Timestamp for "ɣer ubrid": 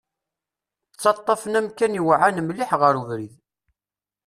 2.81-3.33